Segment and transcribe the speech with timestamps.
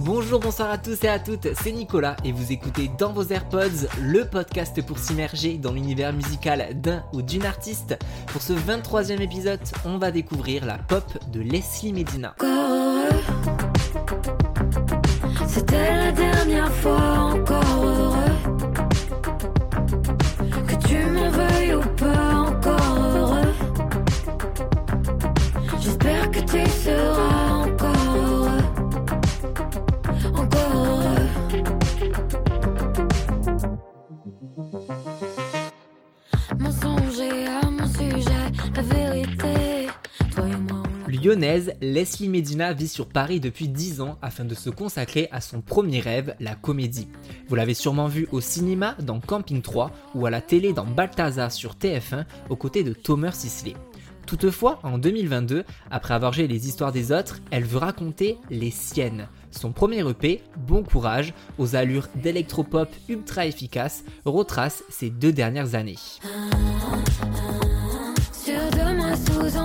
[0.00, 3.88] Bonjour, bonsoir à tous et à toutes, c'est Nicolas et vous écoutez dans vos AirPods
[4.00, 7.98] le podcast pour s'immerger dans l'univers musical d'un ou d'une artiste.
[8.28, 12.36] Pour ce 23e épisode, on va découvrir la pop de Leslie Medina.
[15.48, 18.14] C'était la dernière fois encore heureux
[20.68, 23.52] que tu m'en veuilles ou pas encore heureux.
[25.80, 27.37] J'espère que tu seras
[41.22, 45.60] Lyonnaise, Leslie Medina vit sur Paris depuis 10 ans afin de se consacrer à son
[45.60, 47.08] premier rêve, la comédie.
[47.48, 51.50] Vous l'avez sûrement vu au cinéma dans Camping 3 ou à la télé dans Balthazar
[51.50, 53.74] sur TF1 aux côtés de Thomas Sisley.
[54.26, 59.26] Toutefois, en 2022, après avoir joué les histoires des autres, elle veut raconter les siennes.
[59.50, 65.96] Son premier EP, Bon Courage, aux allures d'électropop ultra efficace, retrace ses deux dernières années.
[68.48, 69.58] De moi sous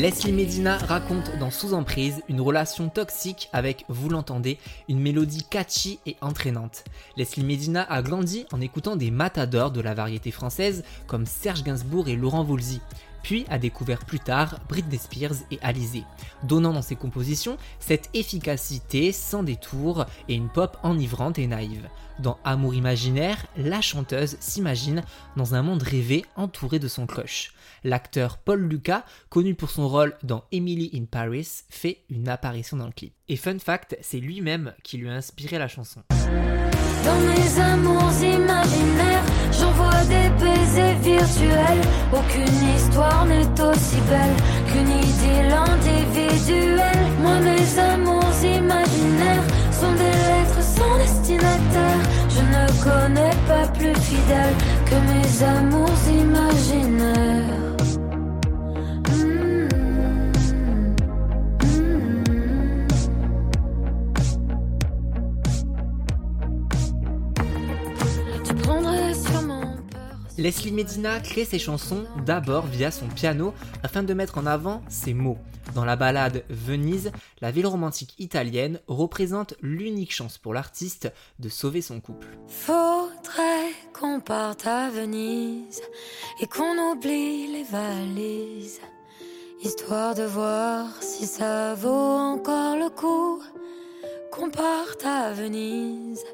[0.00, 4.56] Leslie Medina raconte dans Sous Emprise une relation toxique avec, vous l'entendez,
[4.88, 6.84] une mélodie catchy et entraînante.
[7.18, 12.08] Leslie Medina a grandi en écoutant des matadors de la variété française comme Serge Gainsbourg
[12.08, 12.80] et Laurent Voulzy,
[13.22, 16.04] puis a découvert plus tard Britney Spears et Alizé,
[16.42, 21.88] donnant dans ses compositions cette efficacité sans détour et une pop enivrante et naïve.
[22.18, 25.02] Dans Amour imaginaire, la chanteuse s'imagine
[25.36, 27.54] dans un monde rêvé entouré de son crush.
[27.82, 32.86] L'acteur Paul Lucas, connu pour son rôle dans Emily in Paris, fait une apparition dans
[32.86, 33.14] le clip.
[33.28, 36.02] Et fun fact, c'est lui-même qui lui a inspiré la chanson.
[40.70, 41.82] Baisers virtuels
[42.12, 44.36] Aucune histoire n'est aussi belle
[44.66, 52.00] Qu'une idylle individuelle Moi mes amours imaginaires Sont des lettres sans destinataire.
[52.28, 54.54] Je ne connais pas plus fidèle
[54.86, 55.19] Que mes
[70.40, 73.52] Leslie Medina crée ses chansons d'abord via son piano
[73.82, 75.36] afin de mettre en avant ses mots.
[75.74, 77.12] Dans la ballade Venise,
[77.42, 82.26] la ville romantique italienne représente l'unique chance pour l'artiste de sauver son couple.
[82.48, 85.82] Faudrait qu'on parte à Venise
[86.40, 88.80] et qu'on oublie les valises,
[89.62, 93.42] histoire de voir si ça vaut encore le coup.
[94.32, 96.24] Qu'on parte à Venise,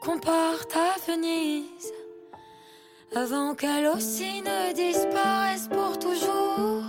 [0.00, 1.92] qu'on parte à Venise,
[3.16, 6.82] avant qu'elle aussi ne disparaisse pour toujours.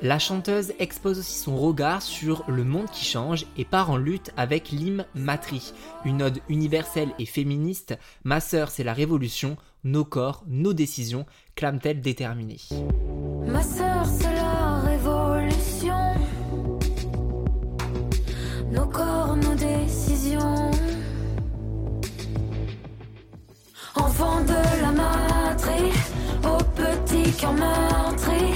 [0.00, 4.30] La chanteuse expose aussi son regard sur le monde qui change et part en lutte
[4.36, 5.72] avec l'hymne Matri,
[6.04, 7.98] une ode universelle et féministe.
[8.22, 12.60] Ma sœur, c'est la révolution, nos corps, nos décisions, clame-t-elle déterminée.
[13.46, 15.96] Ma sœur, c'est la révolution.
[18.70, 19.07] Nos corps,
[27.38, 28.52] cœur meurtri.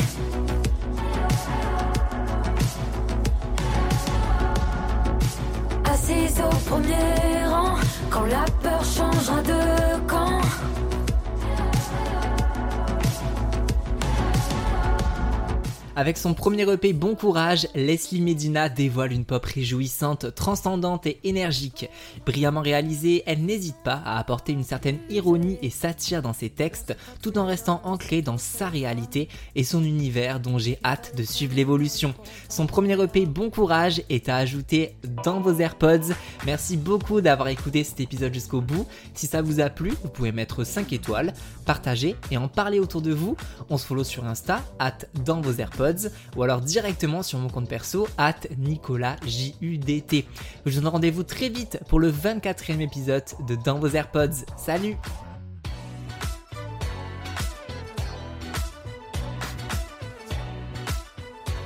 [5.84, 7.74] Assise au premier rang,
[8.10, 9.71] quand la peur changera de
[15.94, 21.90] Avec son premier EP Bon Courage, Leslie Medina dévoile une pop réjouissante, transcendante et énergique.
[22.24, 26.96] Brillamment réalisée, elle n'hésite pas à apporter une certaine ironie et satire dans ses textes,
[27.20, 31.54] tout en restant ancrée dans sa réalité et son univers dont j'ai hâte de suivre
[31.54, 32.14] l'évolution.
[32.48, 36.14] Son premier EP Bon Courage est à ajouter dans vos AirPods.
[36.46, 38.86] Merci beaucoup d'avoir écouté cet épisode jusqu'au bout.
[39.12, 41.34] Si ça vous a plu, vous pouvez mettre 5 étoiles,
[41.66, 43.36] partager et en parler autour de vous.
[43.68, 44.96] On se follow sur Insta, at
[45.26, 45.81] dans vos AirPods,
[46.36, 50.24] ou alors directement sur mon compte perso, at Nicolas JUDT.
[50.66, 54.44] Je vous donne rendez-vous très vite pour le 24e épisode de Dans vos AirPods.
[54.56, 54.96] Salut